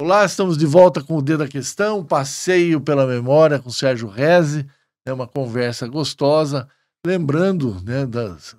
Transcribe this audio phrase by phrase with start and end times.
[0.00, 4.64] Olá, estamos de volta com o Dedo da Questão, passeio pela memória com Sérgio Reze,
[5.04, 6.70] é uma conversa gostosa,
[7.04, 8.56] lembrando né, das,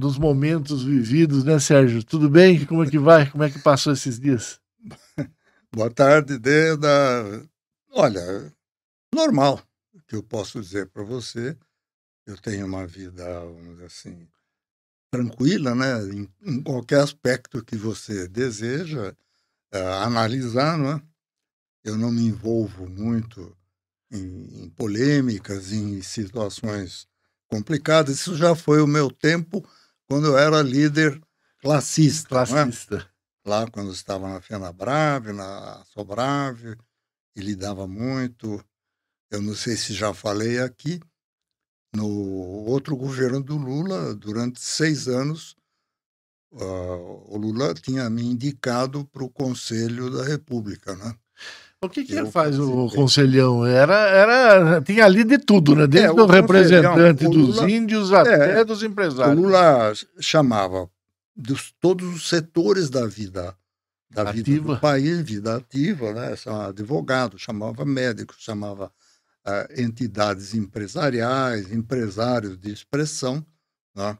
[0.00, 2.02] dos momentos vividos, né, Sérgio?
[2.02, 2.66] Tudo bem?
[2.66, 3.30] Como é que vai?
[3.30, 4.60] Como é que passou esses dias?
[5.72, 7.48] Boa tarde, Deda.
[7.92, 8.52] Olha,
[9.14, 9.62] normal,
[10.08, 11.56] que eu posso dizer para você.
[12.26, 14.28] Eu tenho uma vida, vamos dizer assim,
[15.12, 16.02] tranquila, né?
[16.02, 19.14] Em, em qualquer aspecto que você deseja
[19.74, 21.02] uh, analisar, não é?
[21.84, 23.56] Eu não me envolvo muito
[24.10, 27.08] em, em, polêmicas, em situações
[27.48, 28.14] complicadas.
[28.20, 29.66] Isso já foi o meu tempo
[30.06, 31.20] quando eu era líder
[31.60, 32.36] classista.
[32.40, 32.46] É?
[32.46, 32.96] Classista.
[32.96, 33.48] É?
[33.48, 36.76] Lá quando estava na FenaBrave, na Sobrave,
[37.34, 38.64] e lidava muito.
[39.30, 41.00] Eu não sei se já falei aqui,
[41.94, 45.56] no outro governo do Lula, durante seis anos,
[46.52, 51.14] uh, o Lula tinha me indicado para o Conselho da República, né?
[51.84, 53.66] O que, que faz o conselhão?
[53.66, 55.84] Era, era, tinha ali de tudo, né?
[55.84, 59.36] Desde é, o, o representante dos índios até é, dos empresários.
[59.36, 60.88] O Lula chamava
[61.34, 63.56] dos, todos os setores da vida
[64.08, 64.44] da ativa.
[64.44, 66.36] vida do país, vida ativa, né?
[66.36, 68.92] Chamava advogado, chamava médico, chamava
[69.46, 73.44] uh, entidades empresariais, empresários de expressão,
[73.96, 74.16] né?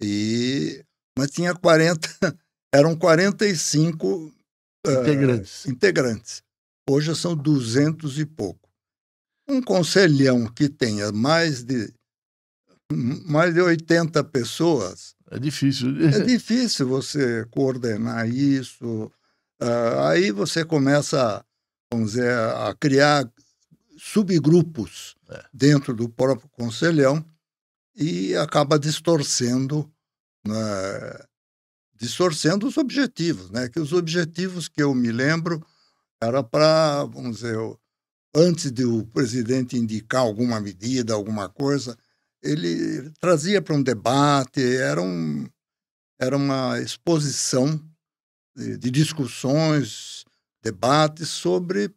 [0.00, 0.84] E
[1.16, 2.08] mas tinha 40,
[2.72, 4.32] eram 45 uh,
[4.90, 5.66] integrantes.
[5.66, 6.42] integrantes.
[6.88, 8.68] Hoje são 200 e pouco.
[9.48, 11.92] Um conselhão que tenha mais de
[12.92, 15.14] mais de 80 pessoas.
[15.30, 15.88] É difícil.
[16.06, 19.10] É difícil você coordenar isso.
[19.62, 21.42] Uh, aí você começa,
[21.90, 23.30] vamos dizer, a criar
[23.96, 25.44] subgrupos é.
[25.52, 27.24] dentro do próprio conselhão
[27.94, 29.90] e acaba distorcendo
[30.46, 31.24] né,
[31.94, 33.68] distorcendo os objetivos, né?
[33.68, 35.64] Que os objetivos que eu me lembro
[36.20, 37.56] era para, vamos dizer,
[38.34, 41.96] antes de o presidente indicar alguma medida, alguma coisa,
[42.42, 45.46] ele trazia para um debate, era, um,
[46.20, 47.80] era uma exposição
[48.56, 50.24] de, de discussões,
[50.62, 51.94] debates sobre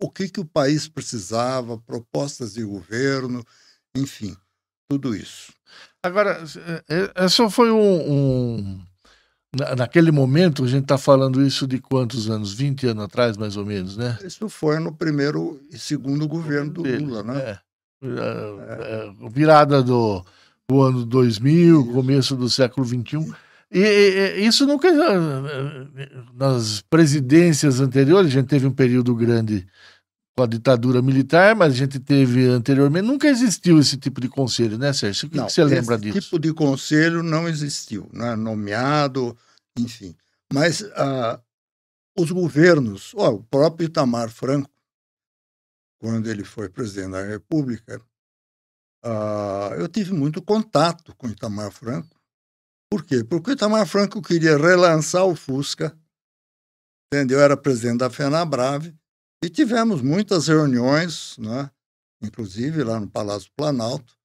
[0.00, 3.44] o que, que o país precisava, propostas de governo,
[3.96, 4.36] enfim,
[4.88, 5.52] tudo isso.
[6.06, 8.80] Agora, esse é, foi um, um
[9.76, 12.52] naquele momento, a gente está falando isso de quantos anos?
[12.52, 14.18] 20 anos atrás, mais ou menos, né?
[14.24, 17.38] Isso foi no primeiro e segundo governo do Dele, Lula, né?
[17.38, 17.58] É.
[18.02, 19.08] É.
[19.24, 19.28] é.
[19.30, 20.24] Virada do,
[20.68, 21.92] do ano 2000, isso.
[21.92, 23.34] começo do século XXI.
[23.72, 24.88] E, e, isso nunca.
[26.34, 29.66] Nas presidências anteriores, a gente teve um período grande
[30.36, 34.76] com a ditadura militar, mas a gente teve anteriormente, nunca existiu esse tipo de conselho,
[34.76, 35.28] né, Sérgio?
[35.28, 36.18] O que, não, que você lembra disso?
[36.18, 38.36] Esse tipo de conselho não existiu, né?
[38.36, 39.36] nomeado,
[39.78, 40.14] enfim.
[40.52, 41.40] Mas ah,
[42.18, 44.70] os governos, ó, o próprio Itamar Franco,
[45.98, 47.98] quando ele foi presidente da República,
[49.02, 52.14] ah, eu tive muito contato com Itamar Franco.
[52.90, 53.24] Por quê?
[53.24, 55.98] Porque o Itamar Franco queria relançar o Fusca,
[57.06, 57.38] entendeu?
[57.38, 58.94] Eu era presidente da FenaBrave,
[59.42, 61.70] e tivemos muitas reuniões, né?
[62.22, 64.16] inclusive lá no Palácio Planalto,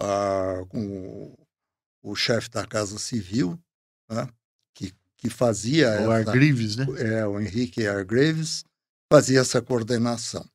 [0.00, 1.36] ah, com
[2.02, 3.58] o, o chefe da Casa Civil,
[4.10, 4.28] né?
[4.74, 5.88] que, que fazia.
[5.88, 6.86] O essa, Argrives, né?
[6.98, 8.64] É, o Henrique Argrives,
[9.12, 10.48] fazia essa coordenação.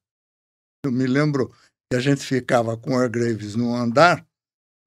[0.86, 1.54] Eu me lembro
[1.90, 4.26] que a gente ficava com o Argrives no andar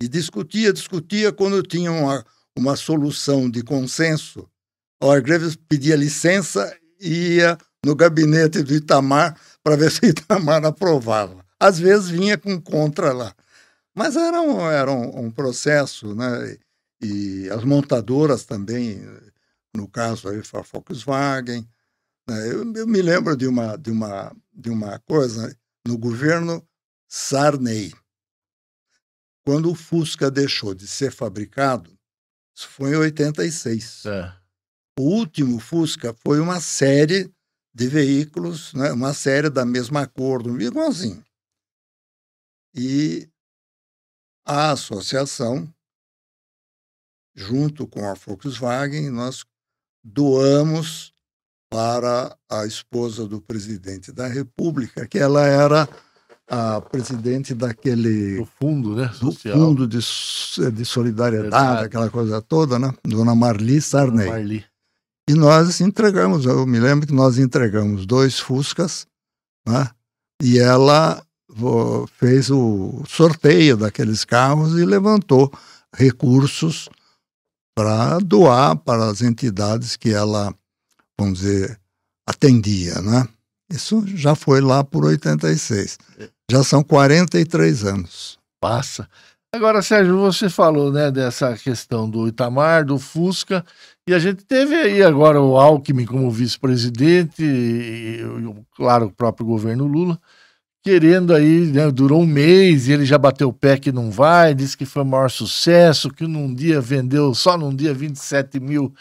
[0.03, 2.25] e discutia, discutia quando tinha uma,
[2.57, 4.51] uma solução de consenso.
[5.03, 10.65] O Argrives pedia licença e ia no gabinete do Itamar para ver se o Itamar
[10.65, 11.45] aprovava.
[11.59, 13.35] Às vezes vinha com contra lá.
[13.95, 16.57] Mas era um, era um, um processo, né?
[17.03, 19.01] E as montadoras também,
[19.75, 21.67] no caso aí, a Volkswagen.
[22.29, 22.53] Né?
[22.53, 25.55] Eu, eu, me lembro de uma, de, uma, de uma coisa
[25.87, 26.67] no governo
[27.09, 27.93] Sarney.
[29.45, 31.91] Quando o Fusca deixou de ser fabricado,
[32.55, 34.05] isso foi em 86.
[34.07, 34.33] É.
[34.99, 37.33] O último Fusca foi uma série
[37.73, 41.25] de veículos, né, uma série da mesma cor, igualzinho.
[42.75, 43.29] E
[44.45, 45.73] a associação,
[47.35, 49.45] junto com a Volkswagen, nós
[50.03, 51.13] doamos
[51.71, 55.89] para a esposa do presidente da República, que ela era
[56.49, 59.57] a presidente daquele do fundo, né, social.
[59.57, 59.99] do fundo de,
[60.73, 64.27] de solidariedade, aquela coisa toda, né, Dona Marli Sarney.
[64.27, 64.70] Marli.
[65.31, 69.07] E nós entregamos, eu me lembro que nós entregamos dois Fuscas,
[69.65, 69.89] né?
[70.43, 71.25] e ela
[72.19, 75.53] fez o sorteio daqueles carros e levantou
[75.95, 76.89] recursos
[77.77, 80.53] para doar para as entidades que ela,
[81.17, 81.79] vamos dizer,
[82.29, 83.29] atendia, né?
[83.73, 85.97] Isso já foi lá por 86.
[86.51, 88.37] Já são 43 anos.
[88.61, 89.09] Passa.
[89.53, 93.65] Agora, Sérgio, você falou né, dessa questão do Itamar, do Fusca,
[94.11, 98.21] e a gente teve aí agora o Alckmin como vice-presidente, e,
[98.75, 100.19] claro, o próprio governo Lula
[100.83, 104.55] querendo aí, né, durou um mês e ele já bateu o pé que não vai,
[104.55, 108.93] disse que foi o maior sucesso, que num dia vendeu, só num dia, 27 mil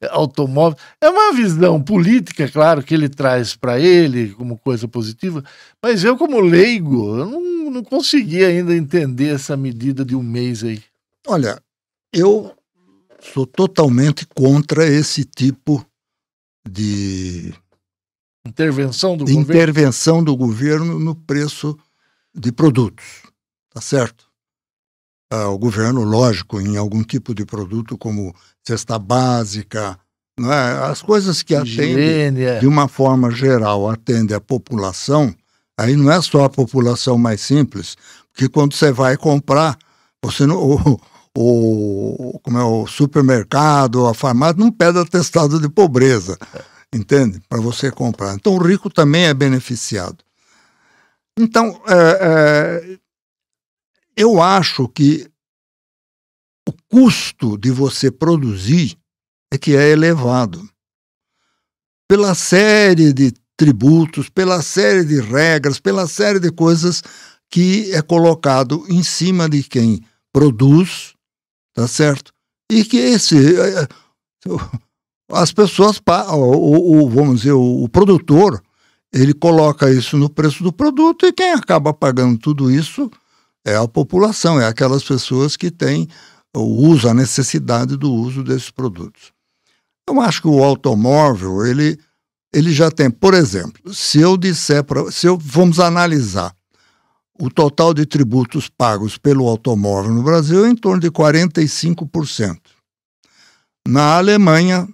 [0.00, 0.82] eh, automóveis.
[1.00, 5.42] É uma visão política, claro, que ele traz para ele como coisa positiva,
[5.82, 10.64] mas eu, como leigo, eu não, não consegui ainda entender essa medida de um mês
[10.64, 10.82] aí.
[11.26, 11.62] Olha,
[12.12, 12.52] eu
[13.20, 15.84] sou totalmente contra esse tipo
[16.68, 17.52] de
[18.46, 20.24] Intervenção do intervenção governo?
[20.24, 21.78] do governo no preço
[22.34, 23.04] de produtos,
[23.70, 24.26] tá certo?
[25.30, 28.34] Ah, o governo, lógico, em algum tipo de produto como
[28.66, 29.98] cesta básica,
[30.38, 30.84] não é?
[30.86, 32.58] as coisas que atendem, é.
[32.58, 35.34] de uma forma geral, atendem a população,
[35.78, 37.96] aí não é só a população mais simples,
[38.32, 39.76] porque quando você vai comprar,
[40.24, 41.00] você não, o,
[41.40, 46.36] o, como é, o supermercado, a farmácia, não pede atestado de pobreza.
[46.92, 47.40] Entende?
[47.48, 48.34] Para você comprar.
[48.34, 50.24] Então o rico também é beneficiado.
[51.38, 52.98] Então, é, é,
[54.16, 55.30] eu acho que
[56.68, 58.98] o custo de você produzir
[59.52, 60.68] é que é elevado.
[62.08, 67.02] Pela série de tributos, pela série de regras, pela série de coisas
[67.48, 71.14] que é colocado em cima de quem produz,
[71.78, 72.32] tá certo?
[72.68, 73.88] E que esse é, é,
[75.30, 76.00] as pessoas,
[76.32, 78.60] o, o, vamos dizer, o, o, produtor,
[79.12, 83.08] ele coloca isso no preço do produto e quem acaba pagando tudo isso
[83.64, 86.08] é a população, é aquelas pessoas que têm
[86.52, 89.32] o uso, a necessidade do uso desses produtos.
[90.08, 91.96] Eu acho que o automóvel, ele,
[92.52, 96.57] ele já tem, por exemplo, se eu disser para, se eu vamos analisar
[97.40, 102.60] o total de tributos pagos pelo automóvel no Brasil é em torno de 45%.
[103.86, 104.88] Na Alemanha,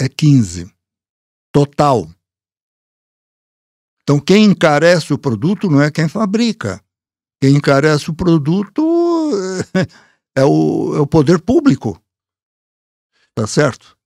[0.00, 0.70] é 15.
[1.52, 2.08] Total.
[4.02, 6.80] Então, quem encarece o produto não é quem fabrica.
[7.40, 9.32] Quem encarece o produto
[10.36, 12.00] é o, é o poder público.
[13.34, 13.96] Tá certo?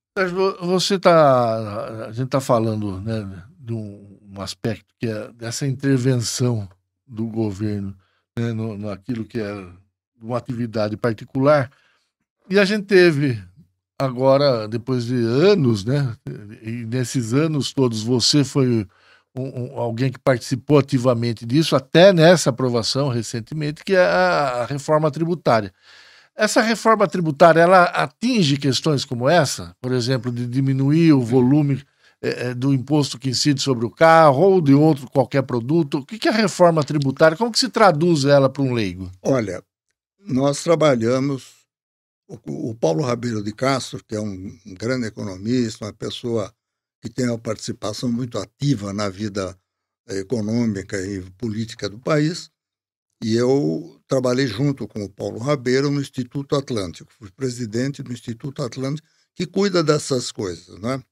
[0.62, 2.07] Você tá.
[2.07, 6.69] A gente está falando né, de um, aspecto que é dessa intervenção
[7.11, 7.95] do governo
[8.39, 9.67] né, no, naquilo que é
[10.23, 11.71] uma atividade particular.
[12.49, 13.43] E a gente teve
[13.99, 16.17] agora, depois de anos, né?
[16.62, 18.87] E nesses anos todos, você foi
[19.37, 24.67] um, um, alguém que participou ativamente disso, até nessa aprovação recentemente, que é a, a
[24.67, 25.73] reforma tributária.
[26.35, 31.83] Essa reforma tributária, ela atinge questões como essa, por exemplo, de diminuir o volume
[32.23, 35.99] é, do imposto que incide sobre o carro ou de outro qualquer produto.
[35.99, 37.37] O que, é a reforma tributária?
[37.37, 39.11] Como que se traduz ela para um leigo?
[39.23, 39.63] Olha,
[40.19, 41.61] nós trabalhamos
[42.47, 46.55] o, Paulo Rabelo de Castro, que é um, grande economista, uma pessoa
[47.03, 49.59] que tem uma participação muito ativa na vida
[50.09, 52.51] econômica e política do país,
[53.23, 58.63] e eu trabalhei junto com o Paulo Rabelo no Instituto Atlântico, fui presidente do Instituto
[58.63, 60.79] Atlântico, que cuida dessas coisas.
[60.81, 61.03] Né?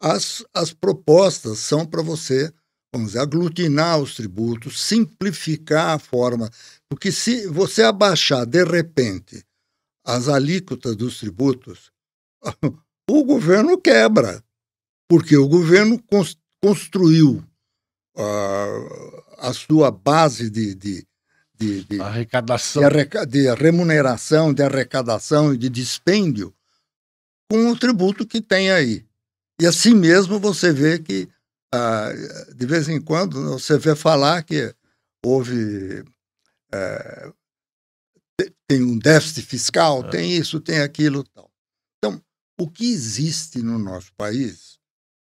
[0.00, 2.52] As, as propostas são para você,
[2.92, 6.50] vamos dizer, aglutinar os tributos, simplificar a forma,
[6.88, 9.44] porque se você abaixar de repente
[10.04, 11.90] as alíquotas dos tributos,
[13.10, 14.44] o governo quebra,
[15.08, 16.02] porque o governo
[16.60, 17.42] construiu
[18.16, 21.06] uh, a sua base de, de,
[21.54, 26.54] de, de arrecadação, de, arreca de, remuneração, de arrecadação e de dispêndio
[27.50, 29.04] com o tributo que tem aí.
[29.60, 31.28] E assim mesmo você vê que,
[31.74, 34.74] uh, de vez em quando, você vê falar que
[35.24, 37.34] houve uh,
[38.66, 40.10] tem um déficit fiscal, é.
[40.10, 41.50] tem isso, tem aquilo tal.
[41.98, 42.20] Então,
[42.60, 44.78] o que existe no nosso país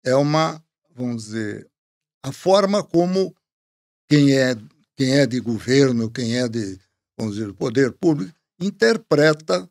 [0.04, 1.70] é uma, vamos dizer,
[2.24, 3.34] a forma como
[4.08, 4.54] quem é,
[4.96, 6.78] quem é de governo, quem é de,
[7.18, 9.68] vamos dizer, poder público, interpreta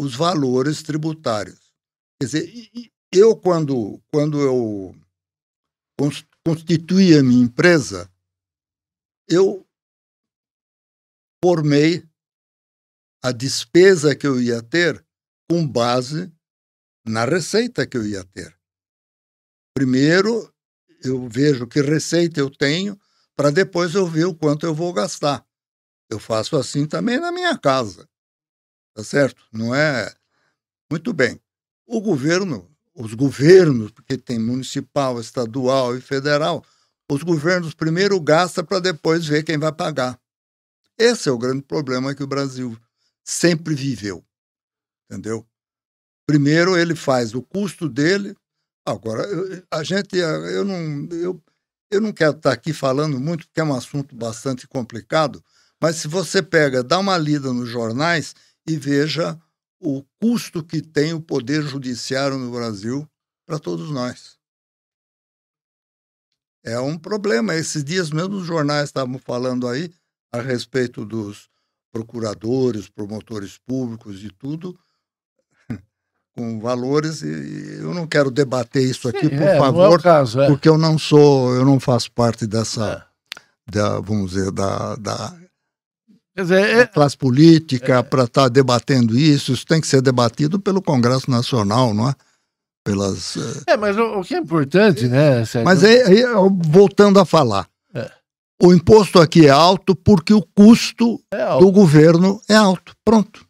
[0.00, 1.63] os valores tributários.
[2.20, 2.52] Quer dizer,
[3.12, 4.94] eu, quando, quando eu
[6.44, 8.10] constituí a minha empresa,
[9.28, 9.66] eu
[11.44, 12.08] formei
[13.22, 15.04] a despesa que eu ia ter
[15.50, 16.32] com base
[17.06, 18.58] na receita que eu ia ter.
[19.74, 20.52] Primeiro,
[21.02, 22.98] eu vejo que receita eu tenho,
[23.36, 25.46] para depois eu ver o quanto eu vou gastar.
[26.10, 28.08] Eu faço assim também na minha casa.
[28.94, 29.46] Tá certo?
[29.52, 30.14] Não é.
[30.90, 31.40] Muito bem.
[31.86, 36.64] O governo, os governos, porque tem municipal, estadual e federal,
[37.10, 40.18] os governos primeiro gastam para depois ver quem vai pagar.
[40.98, 42.78] Esse é o grande problema que o Brasil
[43.22, 44.24] sempre viveu.
[45.10, 45.46] Entendeu?
[46.26, 48.34] Primeiro ele faz o custo dele.
[48.86, 49.26] Agora,
[49.70, 51.42] a gente, eu não, eu,
[51.90, 55.42] eu não quero estar aqui falando muito, porque é um assunto bastante complicado,
[55.80, 58.34] mas se você pega, dá uma lida nos jornais
[58.66, 59.38] e veja
[59.80, 63.08] o custo que tem o poder judiciário no Brasil
[63.46, 64.38] para todos nós.
[66.64, 67.54] É um problema.
[67.54, 69.92] Esses dias mesmo os jornais estavam falando aí
[70.32, 71.48] a respeito dos
[71.92, 74.76] procuradores, promotores públicos e tudo,
[76.34, 80.40] com valores e eu não quero debater isso aqui, Sim, por é, favor, é caso,
[80.40, 80.48] é.
[80.48, 83.70] porque eu não sou, eu não faço parte dessa, é.
[83.70, 85.36] da, vamos dizer, da, da,
[86.36, 89.52] dizer, é- classe política para estar tá debatendo isso.
[89.52, 92.14] Isso tem que ser debatido pelo Congresso Nacional, não é?
[92.84, 93.36] Pelas.
[93.66, 95.44] É, mas o, o que é importante, né?
[95.44, 95.64] Sérgio?
[95.64, 96.22] Mas aí,
[96.66, 97.66] voltando a falar,
[98.62, 101.20] o imposto aqui é alto porque o custo
[101.58, 102.94] do governo é alto.
[103.04, 103.44] Pronto.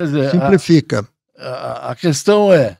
[0.00, 2.78] Dizer, Simplifica a, questão é,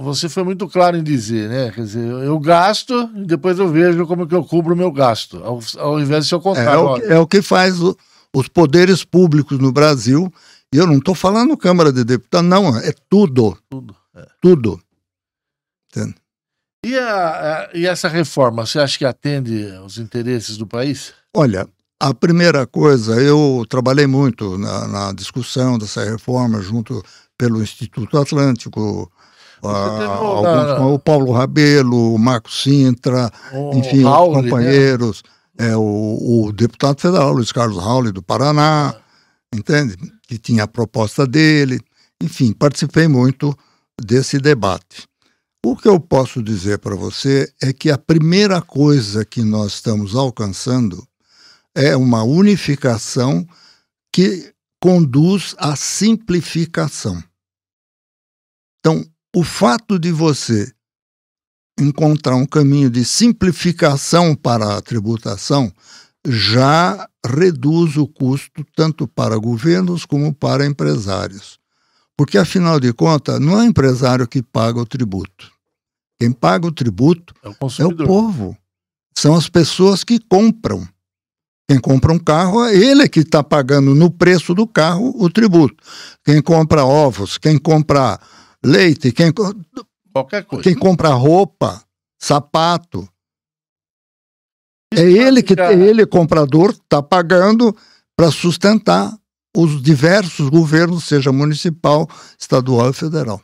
[0.00, 1.72] você foi muito claro em dizer, né?
[1.72, 5.42] Quer dizer, eu gasto e depois eu vejo como que eu cubro o meu gasto,
[5.42, 7.02] ao, ao invés de ser o contrário.
[7.02, 7.96] É o, é o que faz o,
[8.32, 10.32] os poderes públicos no Brasil,
[10.72, 13.58] e eu não estou falando Câmara de Deputados, não, é tudo.
[13.68, 13.96] Tudo.
[14.14, 14.26] É.
[14.40, 14.80] Tudo.
[15.90, 16.14] Entende?
[16.84, 21.12] E, a, a, e essa reforma, você acha que atende aos interesses do país?
[21.34, 21.66] Olha,
[21.98, 27.02] a primeira coisa, eu trabalhei muito na, na discussão dessa reforma junto
[27.36, 29.10] pelo Instituto Atlântico,
[29.62, 34.42] a, alguns, o Paulo Rabelo, o Marco Sintra, o enfim, Raul, os né?
[34.42, 35.22] companheiros,
[35.58, 35.70] né?
[35.70, 39.00] é, o, o, deputado federal Luiz Carlos Raul do Paraná, ah.
[39.54, 39.96] entende?
[40.26, 41.80] Que tinha a proposta dele.
[42.22, 43.56] Enfim, participei muito
[44.02, 45.06] desse debate.
[45.64, 50.14] O que eu posso dizer para você é que a primeira coisa que nós estamos
[50.14, 51.04] alcançando
[51.74, 53.46] é uma unificação
[54.12, 57.22] que conduz à simplificação.
[58.78, 59.04] Então,
[59.34, 60.72] o fato de você
[61.78, 65.72] encontrar um caminho de simplificação para a tributação
[66.26, 71.58] já reduz o custo tanto para governos como para empresários.
[72.16, 75.52] Porque, afinal de contas, não é o empresário que paga o tributo.
[76.18, 78.56] Quem paga o tributo é o, é o povo.
[79.14, 80.88] São as pessoas que compram.
[81.68, 85.82] Quem compra um carro, é ele que está pagando no preço do carro o tributo.
[86.24, 88.20] Quem compra ovos, quem compra
[88.64, 89.32] leite, quem,
[90.12, 90.62] Qualquer coisa.
[90.62, 91.82] quem compra roupa,
[92.18, 93.08] sapato.
[94.94, 97.76] é ele que é ele, comprador, está pagando
[98.16, 99.12] para sustentar
[99.56, 102.08] os diversos governos, seja municipal,
[102.38, 103.42] estadual e federal.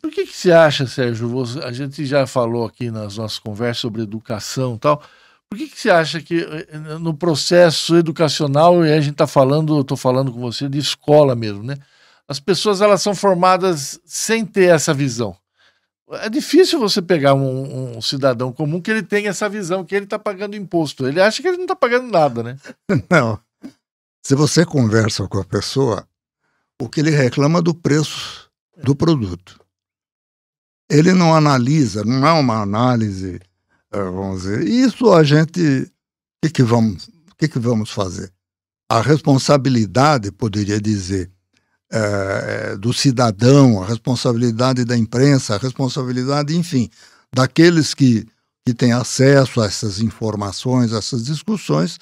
[0.00, 1.28] por que, que você acha, Sérgio?
[1.28, 5.02] Você, a gente já falou aqui nas nossas conversas sobre educação e tal.
[5.50, 9.80] Por que, que você acha que eh, no processo educacional, e a gente está falando,
[9.80, 11.76] estou falando com você de escola mesmo, né?
[12.28, 15.34] As pessoas elas são formadas sem ter essa visão.
[16.10, 20.04] É difícil você pegar um, um cidadão comum que ele tenha essa visão, que ele
[20.04, 21.06] está pagando imposto.
[21.06, 22.56] Ele acha que ele não está pagando nada, né?
[23.10, 23.38] Não.
[24.22, 26.06] Se você conversa com a pessoa,
[26.80, 29.58] o que ele reclama do preço do produto.
[30.90, 33.47] Ele não analisa, não é uma análise é,
[33.90, 34.66] vamos dizer.
[34.66, 38.32] Isso a gente, o que, que, vamos, que, que vamos fazer?
[38.90, 41.30] A responsabilidade, poderia dizer,
[41.90, 46.90] é, do cidadão, a responsabilidade da imprensa, a responsabilidade, enfim,
[47.32, 48.26] daqueles que,
[48.66, 51.98] que têm acesso a essas informações, a essas discussões,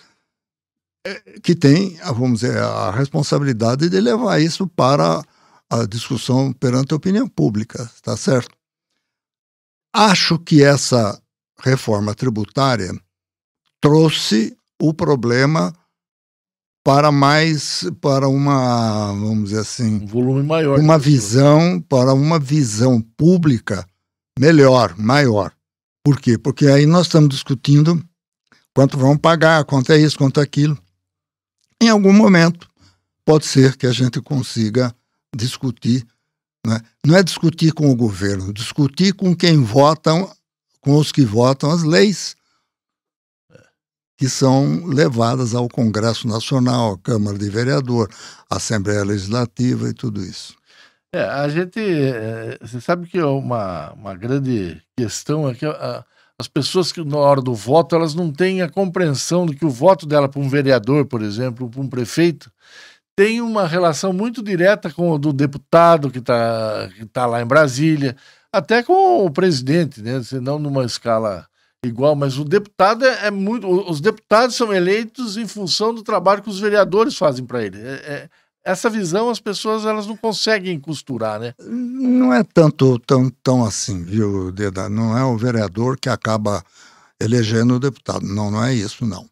[1.07, 5.23] é, que têm, vamos dizer, a responsabilidade de levar isso para
[5.69, 8.57] a discussão perante a opinião pública, está certo?
[9.93, 11.21] Acho que essa
[11.61, 12.93] reforma tributária
[13.81, 15.73] trouxe o problema
[16.85, 23.01] para mais para uma vamos dizer assim um volume maior uma visão para uma visão
[23.17, 23.85] pública
[24.39, 25.53] melhor maior.
[26.05, 26.39] Por quê?
[26.39, 28.01] Porque aí nós estamos discutindo
[28.75, 30.79] quanto vão pagar quanto é isso quanto é aquilo.
[31.83, 32.69] Em algum momento
[33.25, 34.95] pode ser que a gente consiga
[35.35, 36.07] discutir
[36.65, 36.81] né?
[37.05, 40.31] não é discutir com o governo discutir com quem votam
[40.87, 42.37] com os que votam as leis
[44.17, 48.09] que são levadas ao Congresso Nacional, à Câmara de Vereador,
[48.49, 50.57] à Assembleia Legislativa e tudo isso.
[51.13, 51.81] É, a gente.
[51.81, 56.05] É, você sabe que é uma, uma grande questão é que a,
[56.39, 59.71] as pessoas que na hora do voto elas não têm a compreensão de que o
[59.71, 62.51] voto dela para um vereador, por exemplo, para um prefeito,
[63.17, 67.47] tem uma relação muito direta com o do deputado que está que tá lá em
[67.47, 68.17] Brasília,
[68.57, 70.23] até com o presidente, né?
[70.23, 71.47] Senão numa escala
[71.85, 73.69] igual, mas o deputado é, é, muito.
[73.69, 77.79] Os deputados são eleitos em função do trabalho que os vereadores fazem para ele.
[77.79, 78.29] É, é,
[78.65, 81.55] essa visão as pessoas elas não conseguem costurar, né?
[81.61, 84.89] Não é tanto tão, tão assim, viu, Deda?
[84.89, 86.65] Não é o vereador que acaba
[87.21, 88.27] elegendo o deputado.
[88.27, 89.29] Não, não é isso, não.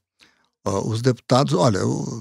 [0.67, 2.21] Uh, os deputados, olha, o,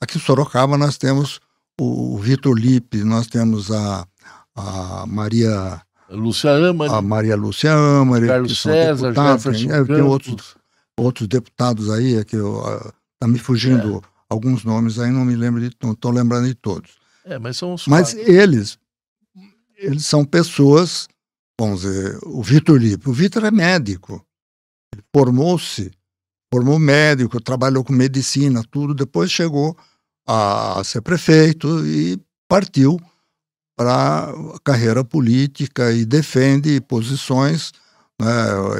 [0.00, 1.40] aqui em Sorocaba nós temos
[1.78, 4.06] o, o Vitor Lipe, nós temos a,
[4.56, 6.92] a Maria Lúcia Amari.
[6.92, 8.26] A Maria Lúcia Amari.
[8.26, 10.56] Carlos César, Jefferson tem, tem outros,
[10.96, 14.08] outros deputados aí, é que eu, uh, tá me fugindo é.
[14.28, 16.92] alguns nomes aí, não me lembro de, não estou lembrando de todos.
[17.24, 18.32] É, mas são os Mas quatro.
[18.32, 18.78] eles,
[19.76, 21.08] eles são pessoas,
[21.58, 24.24] vamos dizer, o Vitor Lipe, o Vitor é médico,
[25.12, 25.90] formou-se,
[26.52, 29.76] formou médico, trabalhou com medicina, tudo, depois chegou
[30.26, 33.00] a ser prefeito e partiu
[33.76, 37.72] para a carreira política e defende posições.
[38.20, 38.28] Né?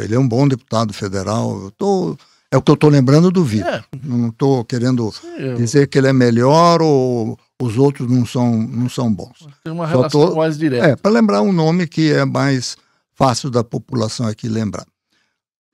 [0.02, 1.70] Ele é um bom deputado federal.
[1.76, 2.16] Tô,
[2.50, 3.68] é o que eu estou lembrando do Vitor.
[3.68, 3.84] É.
[4.02, 8.88] Não estou querendo Sim, dizer que ele é melhor ou os outros não são, não
[8.88, 9.46] são bons.
[9.62, 10.86] Tem uma relação tô, mais direta.
[10.86, 12.76] É, para lembrar um nome que é mais
[13.14, 14.86] fácil da população aqui lembrar.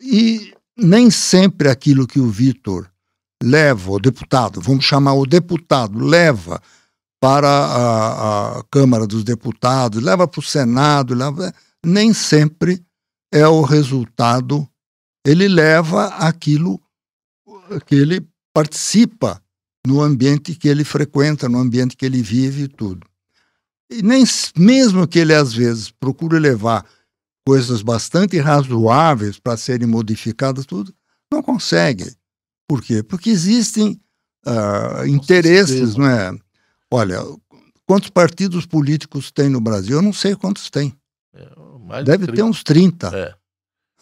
[0.01, 2.89] E nem sempre aquilo que o Vitor
[3.43, 6.61] leva, o deputado, vamos chamar o deputado, leva
[7.23, 11.55] para a, a Câmara dos Deputados, leva para o Senado, leva,
[11.87, 12.85] nem sempre
[13.33, 14.69] é o resultado.
[15.25, 16.83] Ele leva aquilo
[17.87, 19.41] que ele participa
[19.87, 23.07] no ambiente que ele frequenta, no ambiente que ele vive e tudo.
[23.89, 24.25] E nem
[24.57, 26.85] mesmo que ele às vezes procure levar
[27.47, 30.93] coisas bastante razoáveis para serem modificadas tudo,
[31.33, 32.17] não consegue.
[32.69, 33.01] Por quê?
[33.01, 34.01] Porque existem
[34.45, 36.37] uh, interesses, não é?
[36.93, 37.21] Olha,
[37.87, 39.97] quantos partidos políticos tem no Brasil?
[39.97, 40.95] Eu não sei quantos tem.
[41.35, 43.09] É, Deve ter uns 30.
[43.17, 43.35] É.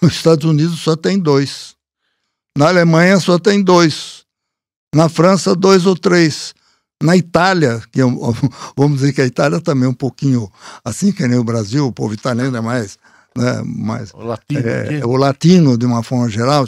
[0.03, 1.77] Nos Estados Unidos só tem dois.
[2.59, 4.25] Na Alemanha só tem dois.
[4.93, 6.53] Na França, dois ou três.
[7.01, 8.05] Na Itália, que é,
[8.77, 10.51] vamos dizer que a Itália também é um pouquinho
[10.85, 12.99] assim que nem o Brasil, o povo italiano é mais.
[13.37, 16.67] Né, mais o, latino, é, o latino, de uma forma geral.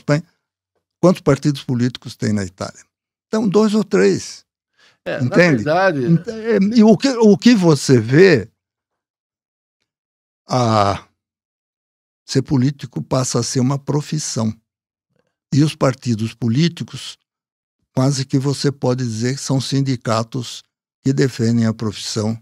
[1.01, 2.81] Quantos partidos políticos tem na Itália?
[3.27, 4.45] Então, dois ou três.
[5.05, 5.65] É, Entende?
[5.65, 6.01] Verdade.
[6.31, 8.49] É, e o que, o que você vê,
[10.49, 11.07] a,
[12.25, 14.53] ser político passa a ser uma profissão.
[15.53, 17.19] E os partidos políticos,
[17.95, 20.63] quase que você pode dizer que são sindicatos
[21.03, 22.41] que defendem a profissão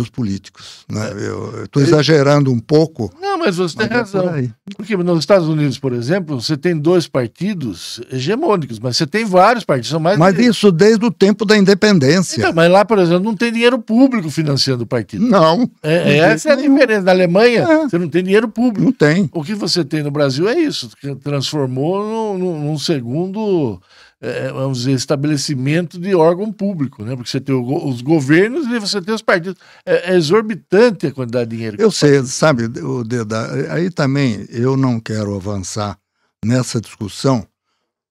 [0.00, 0.84] dos políticos.
[0.88, 1.10] Né?
[1.10, 1.28] É.
[1.28, 3.12] Eu estou exagerando um pouco.
[3.20, 4.36] Não, mas você tem mas é razão.
[4.36, 9.24] É Porque nos Estados Unidos, por exemplo, você tem dois partidos hegemônicos, mas você tem
[9.24, 9.90] vários partidos.
[9.90, 10.46] São mais mas de...
[10.46, 12.40] isso desde o tempo da independência.
[12.40, 15.24] Então, mas lá, por exemplo, não tem dinheiro público financiando o partido.
[15.24, 15.70] Não.
[15.82, 17.02] É, essa é a diferença.
[17.02, 17.88] Na Alemanha, é.
[17.88, 18.84] você não tem dinheiro público.
[18.84, 19.28] Não tem.
[19.32, 23.80] O que você tem no Brasil é isso, que transformou num, num segundo
[24.22, 27.16] é, é, vamos dizer, estabelecimento de órgão público, né?
[27.16, 29.60] Porque você tem os governos e você tem os partidos.
[29.84, 31.76] É, é exorbitante a quantidade de dinheiro.
[31.80, 35.98] Eu sei, sabe, o Deda, aí também eu não quero avançar
[36.44, 37.46] nessa discussão.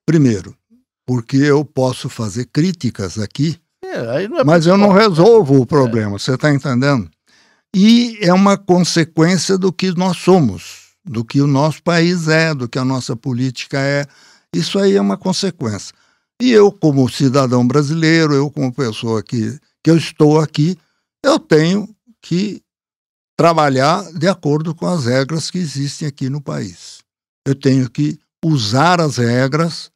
[0.06, 0.56] Primeiro,
[1.06, 6.34] porque eu posso fazer críticas aqui, é, é mas eu não resolvo o problema, você
[6.34, 7.10] está entendendo?
[7.76, 12.68] E é uma consequência do que nós somos, do que o nosso país é, do
[12.68, 14.06] que a nossa política é.
[14.54, 15.94] Isso aí é uma consequência.
[16.42, 20.78] E eu, como cidadão brasileiro, eu, como pessoa que, que eu estou aqui,
[21.24, 21.88] eu tenho
[22.22, 22.62] que
[23.38, 27.00] trabalhar de acordo com as regras que existem aqui no país.
[27.46, 29.92] Eu tenho que usar as regras,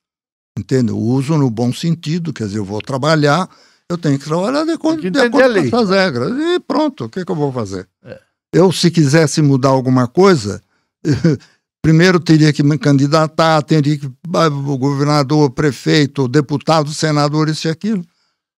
[0.57, 0.91] entende?
[0.91, 3.49] Eu uso no bom sentido, quer dizer, eu vou trabalhar,
[3.89, 6.31] eu tenho que trabalhar de acordo, de acordo com essas regras.
[6.37, 7.87] E pronto, o que, que eu vou fazer?
[8.03, 8.19] É.
[8.53, 10.61] Eu, se quisesse mudar alguma coisa,
[11.83, 18.03] primeiro teria que me candidatar, teria que o governador, prefeito, deputado, senador, isso e aquilo.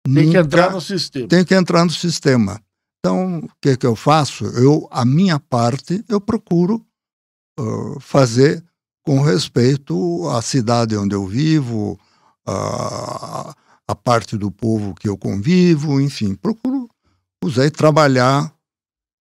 [0.06, 1.28] Tem que entrar no sistema.
[1.30, 2.62] Tem que entrar no sistema.
[3.00, 4.46] Então, o que, que eu faço?
[4.46, 6.86] Eu, a minha parte, eu procuro
[7.58, 8.64] uh, fazer
[9.06, 11.98] com respeito à cidade onde eu vivo,
[12.46, 13.56] a,
[13.88, 16.90] a parte do povo que eu convivo, enfim, procuro
[17.44, 18.54] usar e trabalhar,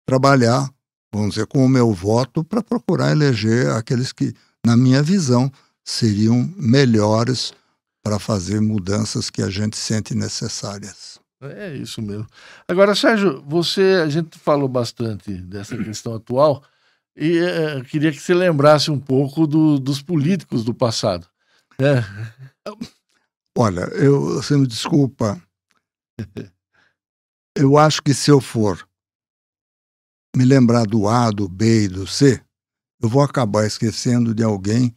[0.06, 0.73] trabalhar
[1.18, 5.50] vamos dizer, com o meu voto para procurar eleger aqueles que, na minha visão,
[5.84, 7.52] seriam melhores
[8.02, 11.18] para fazer mudanças que a gente sente necessárias.
[11.40, 12.26] É isso mesmo.
[12.66, 16.62] Agora, Sérgio, você, a gente falou bastante dessa questão atual
[17.16, 21.26] e é, queria que você lembrasse um pouco do, dos políticos do passado.
[21.78, 22.02] É.
[23.56, 25.40] Olha, eu, você me desculpa,
[27.56, 28.86] Eu acho que se eu for
[30.36, 32.40] me lembrar do A, do B e do C,
[33.00, 34.94] eu vou acabar esquecendo de alguém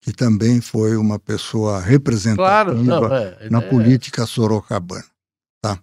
[0.00, 3.68] que também foi uma pessoa representativa claro, não, é, na é...
[3.68, 5.04] política sorocabana.
[5.62, 5.78] Tá?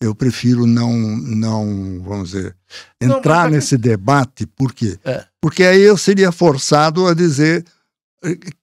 [0.00, 2.56] Eu prefiro não, não vamos dizer,
[3.00, 4.98] entrar não, nesse debate, por quê?
[5.04, 5.24] É.
[5.40, 7.64] Porque aí eu seria forçado a dizer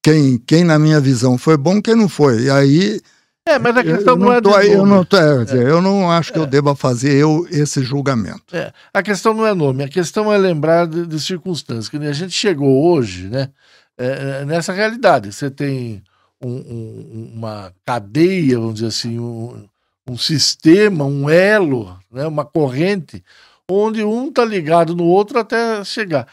[0.01, 2.43] quem, quem na minha visão foi bom, quem não foi.
[2.43, 3.01] E aí
[3.47, 6.11] é, mas a questão não, não, é tô, eu não tô, é, dizer, eu não
[6.11, 6.41] acho que é.
[6.41, 8.55] eu deva fazer eu esse julgamento.
[8.55, 11.89] É, a questão não é nome, a questão é lembrar de, de circunstâncias.
[11.89, 13.49] Que a gente chegou hoje, né,
[13.97, 15.31] é, é, nessa realidade.
[15.31, 16.03] Você tem
[16.41, 19.65] um, um, uma cadeia, vamos dizer assim, um,
[20.09, 23.23] um sistema, um elo, né, uma corrente,
[23.69, 26.27] onde um está ligado no outro até chegar.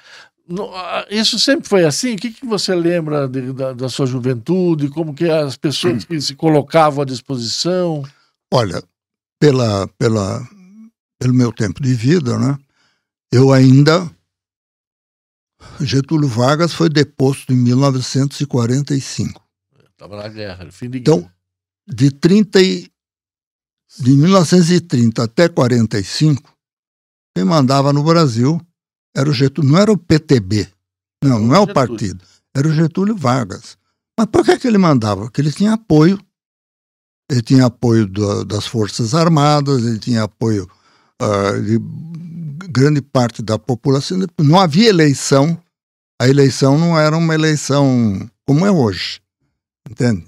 [1.10, 2.14] Isso sempre foi assim?
[2.14, 4.90] O que, que você lembra de, da, da, sua juventude?
[4.90, 8.04] Como que as pessoas que se colocavam à disposição?
[8.52, 8.82] Olha,
[9.40, 10.46] pela, pela,
[11.18, 12.58] pelo meu tempo de vida, né,
[13.32, 14.10] eu ainda...
[15.80, 19.42] Getúlio Vargas foi deposto em 1945.
[19.90, 21.34] Estava na guerra, fim de então, guerra.
[21.88, 22.92] Então, de, 30 e,
[23.98, 26.54] de 1930 até 45,
[27.34, 28.60] quem mandava no Brasil
[29.16, 30.68] era o Getúlio, não era o PTB,
[31.22, 32.24] não, não é o partido,
[32.54, 33.76] era o Getúlio Vargas.
[34.18, 35.22] Mas por que, que ele mandava?
[35.22, 36.18] Porque ele tinha apoio,
[37.30, 40.68] ele tinha apoio do, das Forças Armadas, ele tinha apoio
[41.20, 41.78] uh, de
[42.68, 44.18] grande parte da população.
[44.38, 45.60] Não havia eleição,
[46.20, 49.20] a eleição não era uma eleição como é hoje,
[49.88, 50.26] entende?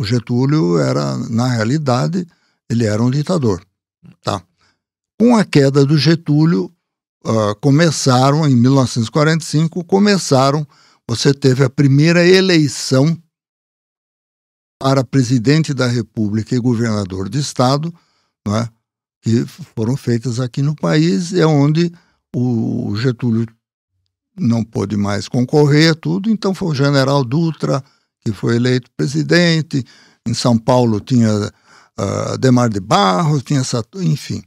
[0.00, 2.26] O Getúlio era, na realidade,
[2.70, 3.64] ele era um ditador,
[4.22, 4.42] tá?
[5.18, 6.70] Com a queda do Getúlio,
[7.26, 10.66] uh, começaram, em 1945, começaram,
[11.08, 13.16] você teve a primeira eleição
[14.78, 17.92] para presidente da República e governador de Estado,
[18.46, 18.68] não é?
[19.22, 21.92] que foram feitas aqui no país, é onde
[22.34, 23.46] o Getúlio
[24.38, 27.82] não pôde mais concorrer, tudo, então foi o general Dutra
[28.20, 29.84] que foi eleito presidente,
[30.26, 34.42] em São Paulo tinha uh, Demar de Barros, tinha essa, enfim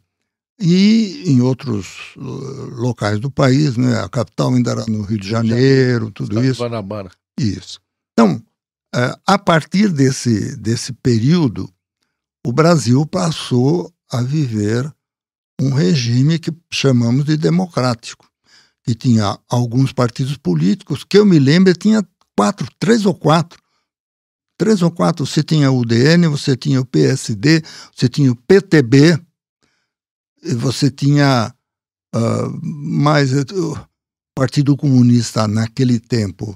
[0.60, 2.22] e em outros uh,
[2.76, 4.00] locais do país, né?
[4.00, 6.62] A capital ainda era no Rio de Janeiro, tudo isso.
[6.62, 7.10] Guanabara.
[7.40, 7.80] Isso.
[8.14, 8.42] Então,
[8.94, 11.72] é, a partir desse, desse período,
[12.46, 14.92] o Brasil passou a viver
[15.62, 18.28] um regime que chamamos de democrático,
[18.84, 23.62] que tinha alguns partidos políticos, que eu me lembro, tinha quatro, três ou quatro.
[24.58, 27.62] Três ou quatro, você tinha o UDN, você tinha o PSD,
[27.96, 29.18] você tinha o PTB,
[30.56, 31.54] você tinha
[32.16, 33.78] uh, mais o
[34.36, 36.56] Partido Comunista naquele tempo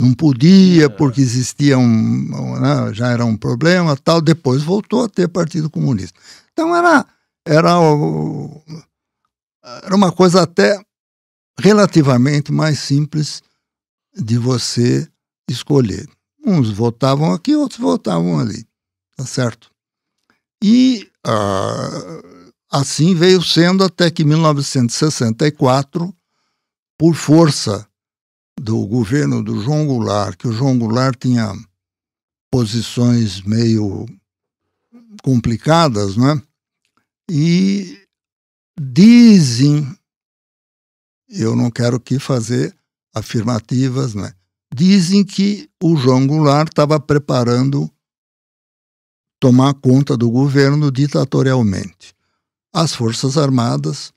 [0.00, 0.88] não podia é.
[0.88, 6.18] porque existia um né, já era um problema tal depois voltou a ter Partido Comunista.
[6.52, 7.06] Então era
[7.46, 7.70] era
[9.84, 10.80] era uma coisa até
[11.58, 13.42] relativamente mais simples
[14.14, 15.08] de você
[15.48, 16.08] escolher.
[16.44, 18.66] Uns votavam aqui outros votavam ali
[19.16, 19.70] tá certo?
[20.62, 22.31] E uh,
[22.74, 26.16] Assim veio sendo até que 1964,
[26.98, 27.86] por força
[28.58, 31.52] do governo do João Goulart, que o João Goulart tinha
[32.50, 34.06] posições meio
[35.22, 36.40] complicadas, né?
[37.30, 38.00] E
[38.80, 39.94] dizem,
[41.28, 42.74] eu não quero aqui fazer
[43.14, 44.32] afirmativas, né?
[44.74, 47.90] Dizem que o João Goulart estava preparando
[49.38, 52.14] tomar conta do governo ditatorialmente
[52.72, 54.12] as Forças Armadas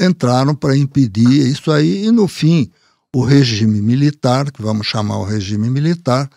[0.00, 2.70] entraram para impedir isso aí, e no fim,
[3.14, 6.30] o regime militar, que vamos chamar o regime militar,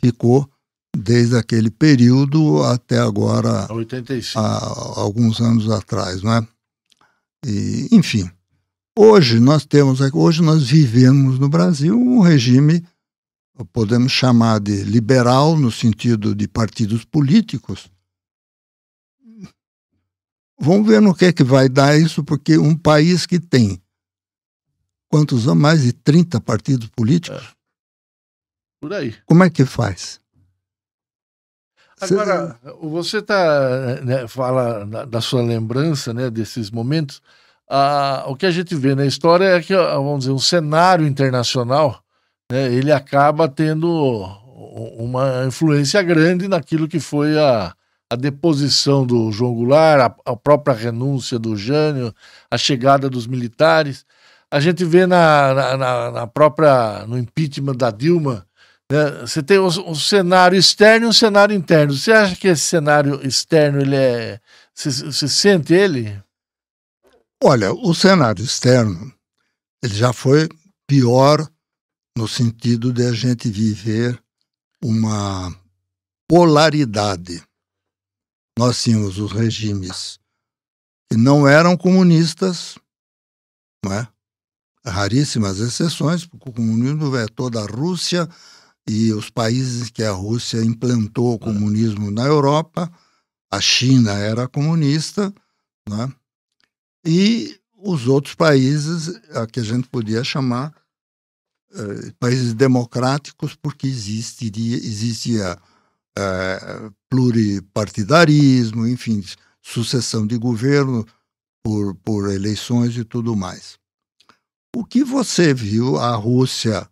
[0.00, 0.48] ficou
[0.96, 4.38] desde aquele período até agora, 85.
[4.38, 6.46] há alguns anos atrás, não é?
[7.44, 8.30] E, enfim,
[8.96, 12.82] hoje nós temos, hoje nós vivemos no Brasil um regime,
[13.72, 17.90] podemos chamar de liberal no sentido de partidos políticos,
[20.64, 23.78] Vamos ver no que é que vai dar isso, porque um país que tem
[25.08, 25.62] quantos anos?
[25.62, 27.42] Mais de 30 partidos políticos?
[27.42, 27.54] É.
[28.80, 29.14] Por aí.
[29.26, 30.20] Como é que faz?
[32.00, 37.20] Agora, você tá, né, fala da sua lembrança né, desses momentos.
[37.68, 42.02] Ah, o que a gente vê na história é que, vamos dizer, um cenário internacional
[42.50, 43.88] né, ele acaba tendo
[44.98, 47.74] uma influência grande naquilo que foi a,
[48.10, 52.14] a deposição do João Goulart, a, a, própria renúncia do Jânio,
[52.50, 54.04] a chegada dos militares.
[54.50, 58.46] A gente vê na, na, na própria no impeachment da Dilma
[58.90, 59.10] Né?
[59.22, 61.94] Você tem o, o, cenário externo e o cenário interno.
[61.94, 64.40] Você acha que esse cenário externo ele é.
[64.74, 66.22] Você, você sente ele?
[67.42, 69.12] Olha, o cenário externo
[69.82, 70.48] ele já foi
[70.86, 71.46] pior
[72.16, 74.18] no sentido de a gente viver
[74.82, 75.54] uma
[76.28, 77.42] polaridade.
[78.58, 80.18] Nós tínhamos os regimes
[81.10, 82.76] que não eram comunistas,
[83.84, 84.08] não é?
[84.86, 88.28] raríssimas exceções, porque o comunismo é toda a Rússia
[88.86, 92.92] e os países que a Rússia implantou o comunismo na Europa,
[93.50, 95.32] a China era comunista,
[95.88, 96.12] né?
[97.04, 100.74] e os outros países, a que a gente podia chamar
[101.72, 105.58] eh, países democráticos, porque existiria, existia
[106.16, 109.24] eh, pluripartidarismo, enfim,
[109.60, 111.06] sucessão de governo
[111.62, 113.78] por, por eleições e tudo mais.
[114.76, 116.88] O que você viu, a Rússia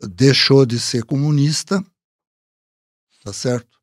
[0.00, 1.84] deixou de ser comunista,
[3.24, 3.80] tá certo?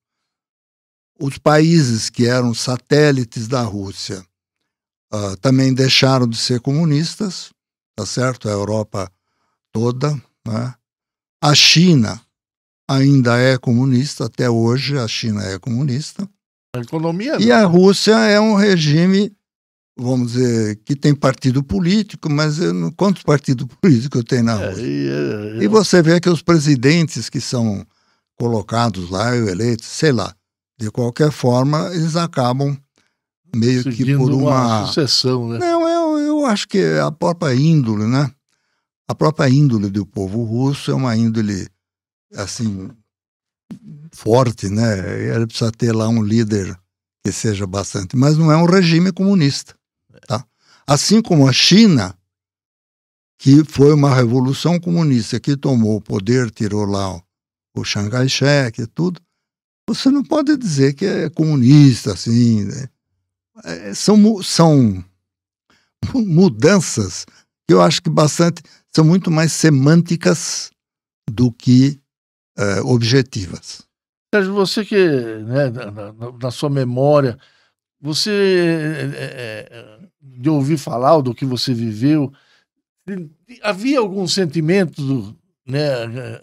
[1.20, 4.26] Os países que eram satélites da Rússia
[5.14, 7.52] uh, também deixaram de ser comunistas,
[7.96, 8.48] tá certo?
[8.48, 9.12] A Europa
[9.72, 10.14] toda,
[10.46, 10.76] né?
[11.42, 12.22] A China
[12.90, 16.28] ainda é comunista, até hoje a China é comunista.
[16.76, 17.38] A economia.
[17.40, 19.32] E a Rússia é um regime
[20.02, 24.84] vamos dizer, que tem partido político, mas eu, quantos partidos políticos tem na é, Rússia?
[24.86, 27.86] É, é, e você vê que os presidentes que são
[28.38, 30.34] colocados lá, eleitos, sei lá,
[30.80, 32.78] de qualquer forma, eles acabam
[33.54, 34.78] meio Seguindo que por uma...
[34.78, 35.60] uma sucessão, né?
[35.60, 38.32] Não, eu, eu acho que a própria índole, né?
[39.08, 41.68] A própria índole do povo russo é uma índole,
[42.36, 42.90] assim,
[44.12, 45.36] forte, né?
[45.36, 46.78] Ele precisa ter lá um líder
[47.24, 49.76] que seja bastante, mas não é um regime comunista.
[50.28, 50.46] Tá?
[50.88, 52.18] Assim como a China,
[53.38, 57.16] que foi uma revolução comunista que tomou o poder, tirou lá
[57.76, 59.22] o, Chiang Kai-shek e tudo,
[59.88, 62.66] você não pode dizer que é comunista, assim.
[62.66, 62.90] Né?
[63.64, 65.04] É, são, são
[66.14, 67.26] mudanças
[67.68, 68.62] que eu acho que bastante
[68.94, 70.72] são muito mais semânticas
[71.30, 71.99] do que
[72.60, 73.82] é, objetivas.
[74.34, 77.38] Sérgio, você que, né, na, na, sua memória,
[78.02, 78.32] você,
[79.16, 82.32] é, é, de ouvir falar do que você viveu,
[83.64, 85.90] havia algum sentimento né,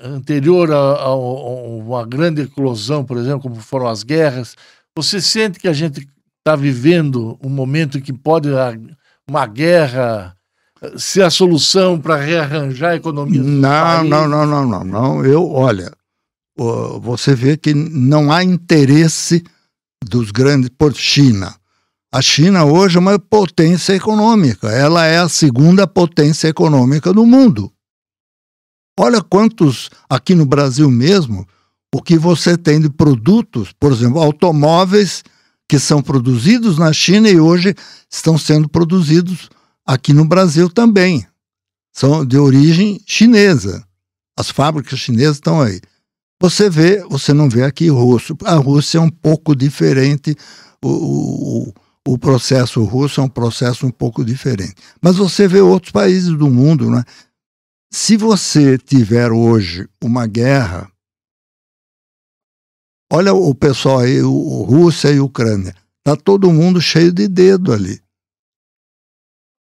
[0.03, 4.57] anterior a, a, a, uma grande eclosão, por exemplo, como foram as guerras?
[4.97, 8.49] Você sente que a gente está vivendo um momento que pode
[9.29, 10.37] uma guerra
[10.97, 13.43] ser a solução para rearranjar a economia?
[13.43, 15.25] Não, não, não, não, não, não.
[15.25, 15.93] Eu, olha,
[16.57, 19.43] você vê que não há interesse
[20.05, 21.55] dos grandes por China.
[22.13, 27.71] A China hoje é uma potência econômica, ela é a segunda potência econômica do mundo.
[28.99, 31.47] Olha quantos, aqui no Brasil mesmo,
[31.95, 35.23] o que você tem de produtos, por exemplo, automóveis
[35.69, 37.75] que são produzidos na China e hoje
[38.11, 39.51] estão sendo produzidos
[39.85, 41.27] aqui no Brasil também.
[41.93, 43.87] São de origem chinesa.
[44.39, 45.81] As fábricas chinesas estão aí.
[46.41, 48.37] Você vê, você não vê aqui russo.
[48.45, 50.37] A Rússia é um pouco diferente,
[50.85, 51.75] o, o,
[52.07, 54.75] o processo russo é um processo um pouco diferente.
[55.01, 57.03] Mas você vê outros países do mundo, né?
[57.91, 60.91] Se você tiver hoje uma guerra,
[63.11, 68.01] olha o pessoal aí, o, Rússia e Ucrânia, tá todo mundo cheio de dedo ali.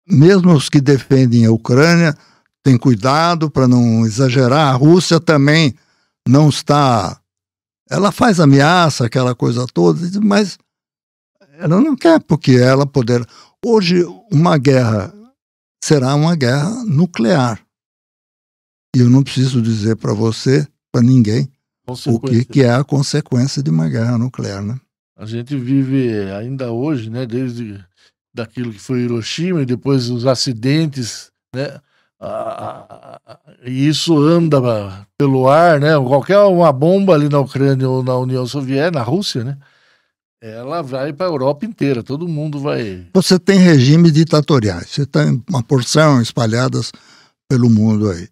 [0.07, 2.17] Mesmo os que defendem a Ucrânia,
[2.63, 4.75] tem cuidado para não exagerar.
[4.75, 5.75] A Rússia também
[6.29, 7.21] não está.
[7.89, 10.59] Ela faz ameaça, aquela coisa toda, mas
[11.59, 13.25] ela não quer, porque ela poder.
[13.65, 15.13] Hoje, uma guerra
[15.83, 17.61] será uma guerra nuclear.
[18.97, 21.51] E eu não preciso dizer para você, para ninguém,
[21.87, 24.81] o que, que é a consequência de uma guerra nuclear, né?
[25.17, 27.85] A gente vive ainda hoje, né, desde
[28.35, 31.81] daquilo que foi Hiroshima e depois os acidentes, né?
[33.65, 35.97] E isso anda pelo ar, né?
[35.99, 39.59] Qualquer uma bomba ali na Ucrânia ou na União Soviética, na Rússia, né?
[40.41, 43.07] Ela vai para a Europa inteira, todo mundo vai.
[43.15, 46.93] Você tem regimes ditatoriais, você tem uma porção espalhadas
[47.49, 48.29] pelo mundo aí.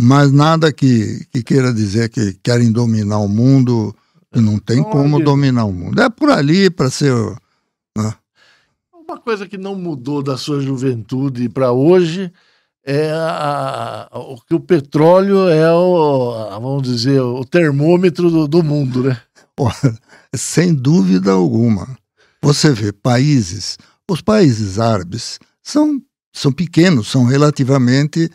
[0.00, 3.96] Mas nada que, que queira dizer que querem dominar o mundo,
[4.34, 6.00] não tem como dominar o mundo.
[6.02, 7.14] É por ali para ser.
[7.96, 8.14] Né?
[8.92, 12.30] Uma coisa que não mudou da sua juventude para hoje
[12.86, 18.62] é a, a, o que o petróleo é o, vamos dizer, o termômetro do, do
[18.62, 19.20] mundo, né?
[20.34, 21.98] sem dúvida alguma.
[22.40, 23.76] Você vê países,
[24.08, 26.00] os países árabes são,
[26.32, 28.30] são pequenos, são relativamente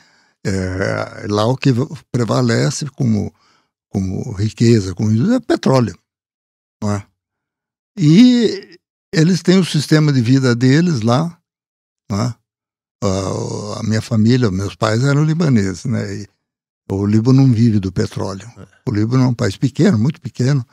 [0.46, 1.70] é, lá o que
[2.12, 3.34] prevalece como
[3.92, 5.98] como riqueza, como é petróleo.
[6.82, 7.06] Não é?
[8.00, 8.80] E
[9.14, 11.38] eles têm o sistema de vida deles lá.
[12.10, 12.36] Não é?
[13.04, 16.16] A minha família, meus pais eram libaneses, né?
[16.16, 16.28] E
[16.90, 18.48] o Líbano não vive do petróleo.
[18.58, 18.68] É.
[18.88, 20.66] O Líbano é um país pequeno, muito pequeno.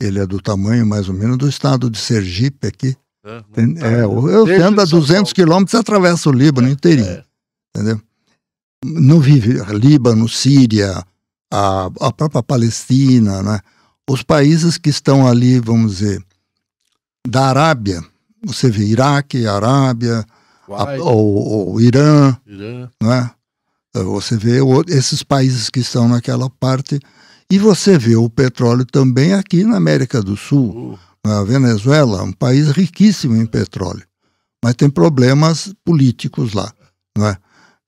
[0.00, 2.96] Ele é do tamanho mais ou menos do estado de Sergipe aqui.
[3.24, 7.08] É, é, eu ando a 200 quilômetros e atravesso o Líbano é, inteirinho.
[7.08, 7.24] É.
[7.74, 8.00] Entendeu?
[8.84, 11.02] Não vive Líbano, Síria,
[11.50, 13.60] a, a própria Palestina, né?
[14.08, 16.22] Os países que estão ali, vamos dizer,
[17.26, 18.04] da Arábia,
[18.44, 20.26] você vê Iraque, Arábia,
[20.68, 22.90] a, o, o, Irã, Irã.
[23.02, 23.30] Né?
[23.94, 26.98] Você vê esses países que estão naquela parte
[27.50, 30.94] e você vê o petróleo também aqui na América do Sul.
[30.94, 30.98] Uh.
[31.26, 34.06] A Venezuela, um país riquíssimo em petróleo,
[34.62, 36.70] mas tem problemas políticos lá.
[37.16, 37.38] Não é?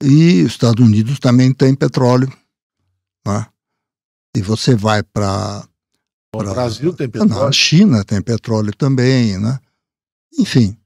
[0.02, 2.32] E os Estados Unidos também tem petróleo.
[3.26, 3.46] Não é?
[4.34, 5.66] E você vai para.
[6.34, 7.46] O Brasil tem petróleo.
[7.46, 9.38] a China tem petróleo também.
[9.38, 9.58] Né?
[10.38, 10.76] Enfim,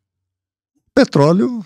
[0.95, 1.63] petróleo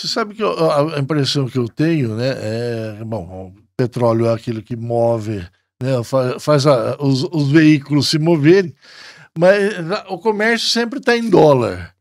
[0.00, 4.62] você sabe que a impressão que eu tenho, né, é, bom, o petróleo é aquilo
[4.62, 5.46] que move,
[5.82, 8.74] né, faz, faz a, os, os, veículos se moverem,
[9.38, 9.74] mas
[10.08, 11.94] o comércio sempre está em dólar.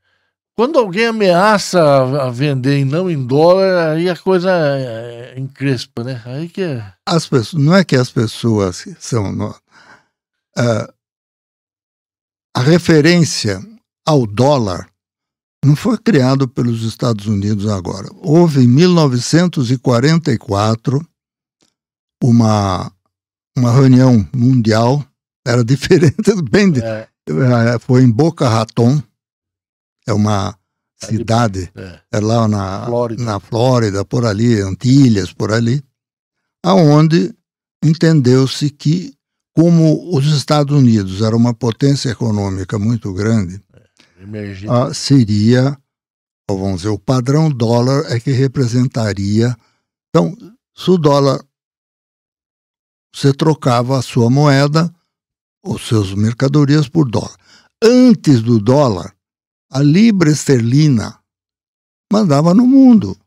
[0.55, 6.03] Quando alguém ameaça a vender e não em dólar, aí a coisa é, é encrespa,
[6.03, 6.21] né?
[6.25, 6.93] Aí que é...
[7.05, 9.51] As pessoas, não é que as pessoas são...
[10.57, 10.93] Uh,
[12.55, 13.61] a referência
[14.05, 14.89] ao dólar
[15.63, 18.07] não foi criado pelos Estados Unidos agora.
[18.21, 21.05] Houve em 1944
[22.23, 22.91] uma,
[23.57, 25.03] uma reunião mundial,
[25.45, 27.07] era diferente, bem é.
[27.27, 27.79] é.
[27.79, 29.03] foi em Boca Raton,
[30.07, 30.57] é uma
[31.01, 31.99] é cidade, é.
[32.11, 33.23] é lá na Flórida.
[33.23, 35.83] na Flórida, por ali, Antilhas, por ali,
[36.63, 37.33] aonde
[37.83, 39.13] entendeu-se que
[39.55, 43.61] como os Estados Unidos era uma potência econômica muito grande,
[44.69, 45.77] ah, seria,
[46.49, 49.55] vamos dizer, o padrão dólar é que representaria.
[50.09, 50.35] Então,
[50.75, 51.39] se o dólar
[53.13, 54.93] você trocava a sua moeda,
[55.63, 57.35] os seus mercadorias por dólar.
[57.83, 59.13] Antes do dólar,
[59.71, 61.19] a libra esterlina
[62.11, 63.17] mandava no mundo.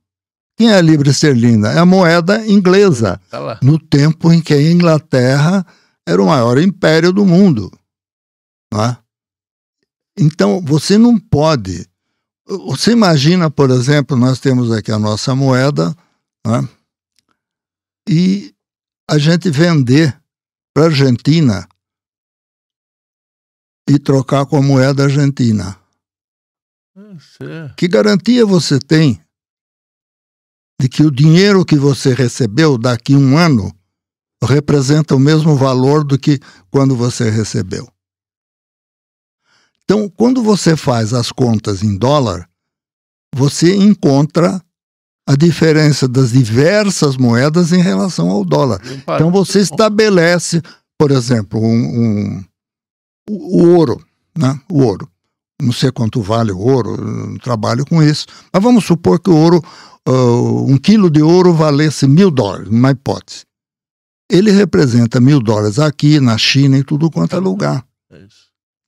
[0.57, 1.73] Quem é a libra esterlina?
[1.73, 5.67] É a moeda inglesa, tá no tempo em que a Inglaterra
[6.07, 7.71] era o maior império do mundo.
[8.73, 9.02] Não é?
[10.19, 11.87] Então, você não pode.
[12.47, 15.97] Você imagina, por exemplo, nós temos aqui a nossa moeda,
[16.47, 16.69] né?
[18.09, 18.55] e
[19.09, 20.19] a gente vender
[20.75, 21.69] para a Argentina
[23.89, 25.79] e trocar com a moeda argentina.
[27.77, 29.21] Que garantia você tem
[30.81, 33.73] de que o dinheiro que você recebeu daqui a um ano
[34.43, 37.92] representa o mesmo valor do que quando você recebeu?
[39.93, 42.49] Então, quando você faz as contas em dólar,
[43.37, 44.59] você encontra
[45.29, 48.81] a diferença das diversas moedas em relação ao dólar.
[49.03, 50.63] Então, você estabelece,
[50.99, 52.45] por exemplo, um, um,
[53.29, 54.03] o ouro,
[54.35, 54.59] né?
[54.71, 55.07] O ouro.
[55.61, 58.25] Não sei quanto vale o ouro, não trabalho com isso.
[58.51, 59.63] Mas vamos supor que o ouro,
[60.09, 63.45] uh, um quilo de ouro valesse mil dólares, uma hipótese.
[64.31, 67.85] Ele representa mil dólares aqui, na China, em tudo quanto é lugar.
[68.11, 68.42] É isso.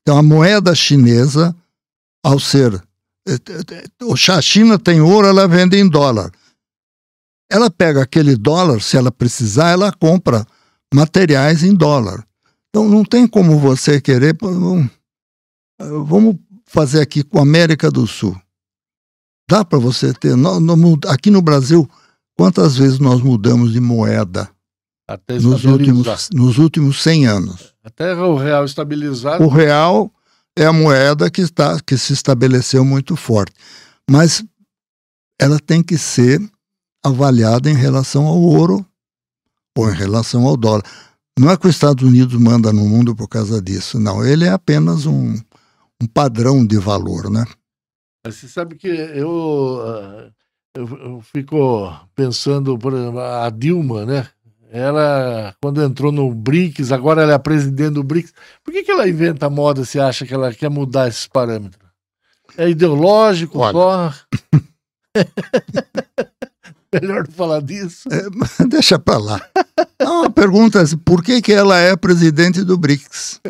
[0.05, 1.57] Então, a moeda chinesa,
[2.23, 2.75] ao ser.
[3.27, 6.31] Eh, eh, a China tem ouro, ela vende em dólar.
[7.51, 10.47] Ela pega aquele dólar, se ela precisar, ela compra
[10.93, 12.23] materiais em dólar.
[12.69, 14.37] Então, não tem como você querer.
[15.79, 16.37] Vamos
[16.67, 18.39] fazer aqui com a América do Sul.
[19.49, 20.35] Dá para você ter.
[21.09, 21.89] aqui no Brasil,
[22.37, 24.54] quantas vezes nós mudamos de moeda?
[25.43, 27.75] Nos últimos, nos últimos 100 anos.
[27.83, 29.45] Até o real estabilizado.
[29.45, 30.11] O real
[30.57, 33.53] é a moeda que, está, que se estabeleceu muito forte.
[34.11, 34.45] Mas
[35.39, 36.41] ela tem que ser
[37.05, 38.85] avaliada em relação ao ouro
[39.77, 40.83] ou em relação ao dólar.
[41.39, 44.25] Não é que os Estados Unidos manda no mundo por causa disso, não.
[44.25, 45.35] Ele é apenas um,
[46.01, 47.45] um padrão de valor, né?
[48.25, 50.31] Você sabe que eu, ah,
[50.75, 54.29] eu, eu fico pensando, por exemplo, a Dilma, né?
[54.75, 58.35] Ela, quando entrou no BRICS, agora ela é a presidente do BRICS.
[58.65, 61.89] Por que, que ela inventa moda se acha que ela quer mudar esses parâmetros?
[62.59, 63.73] É ideológico Olha.
[63.73, 64.15] só?
[66.93, 68.09] Melhor não falar disso.
[68.11, 69.41] É, deixa para lá.
[70.03, 73.41] Uma pergunta assim, por que, que ela é presidente do BRICS?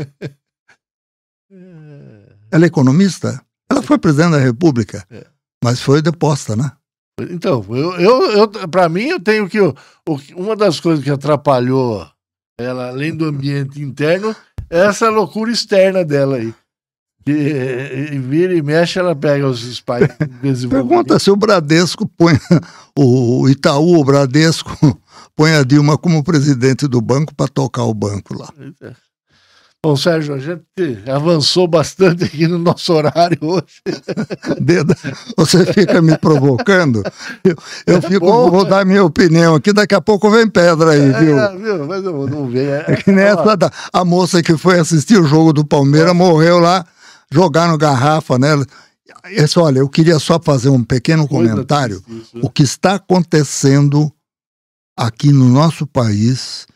[2.50, 3.42] Ela é economista?
[3.70, 5.26] Ela foi presidente da República, é.
[5.62, 6.70] mas foi deposta, né?
[7.20, 9.60] Então, eu, eu, eu para mim, eu tenho que.
[9.60, 9.74] O,
[10.36, 12.06] uma das coisas que atrapalhou
[12.58, 14.34] ela, além do ambiente interno,
[14.68, 16.54] é essa loucura externa dela aí.
[17.26, 17.30] E,
[18.12, 22.38] e vira e mexe, ela pega os spikes Pergunta se o Bradesco põe
[22.98, 24.70] o Itaú, o Bradesco,
[25.34, 28.52] põe a Dilma como presidente do banco para tocar o banco lá.
[28.82, 28.92] É.
[29.84, 30.64] Bom, Sérgio, a gente
[31.06, 33.82] avançou bastante aqui no nosso horário hoje.
[34.58, 34.94] Dedo,
[35.36, 37.02] você fica me provocando.
[37.44, 37.54] Eu,
[37.86, 41.02] eu é fico, bom, vou dar minha opinião aqui, daqui a pouco vem pedra aí,
[41.02, 41.38] é, viu?
[41.38, 41.86] É, viu?
[41.86, 42.70] Mas eu não vejo.
[42.70, 46.14] É, é que nessa da, a moça que foi assistir o jogo do Palmeiras é.
[46.14, 46.86] morreu lá,
[47.30, 48.64] jogaram garrafa nela.
[49.26, 52.02] Esse, olha, eu queria só fazer um pequeno comentário.
[52.08, 54.10] Isso, o que está acontecendo
[54.96, 56.66] aqui no nosso país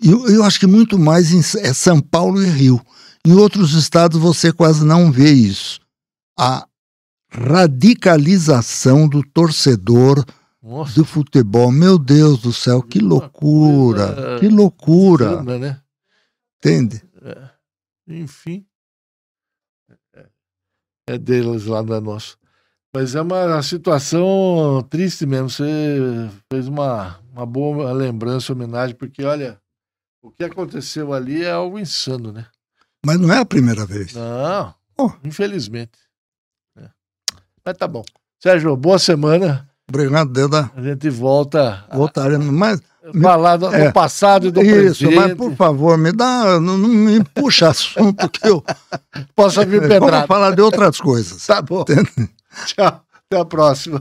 [0.00, 2.80] eu, eu acho que muito mais em é São Paulo e Rio.
[3.24, 5.80] Em outros estados você quase não vê isso.
[6.38, 6.66] A
[7.30, 10.24] radicalização do torcedor
[10.62, 10.94] Nossa.
[10.94, 11.70] do futebol.
[11.70, 14.14] Meu Deus do céu, que loucura!
[14.14, 14.40] Coisa...
[14.40, 15.42] Que loucura!
[15.42, 15.80] né?
[16.58, 17.02] Entende?
[17.22, 17.50] É.
[18.08, 18.64] Enfim.
[21.08, 22.36] É, deles lá, é nosso.
[22.94, 25.50] Mas é uma situação triste mesmo.
[25.50, 29.60] Você fez uma, uma boa lembrança, homenagem, porque olha,
[30.26, 32.46] o que aconteceu ali é algo insano, né?
[33.04, 34.12] Mas não é a primeira vez.
[34.12, 35.12] Não, oh.
[35.22, 35.92] infelizmente.
[36.76, 36.88] É.
[37.64, 38.04] Mas tá bom.
[38.42, 39.68] Sérgio, boa semana.
[39.88, 40.68] Obrigado, Deda.
[40.74, 41.84] A gente volta.
[41.92, 42.82] Voltaremos, mas.
[43.22, 45.14] Falar do, é, do passado e do isso, presente.
[45.14, 46.58] mas por favor, me dá.
[46.58, 48.64] Não, não me puxa assunto que eu.
[49.36, 50.10] Posso vir pedrado.
[50.10, 51.46] Vamos falar de outras coisas.
[51.46, 51.84] Tá bom.
[52.64, 53.00] Tchau.
[53.30, 53.94] Até a próxima.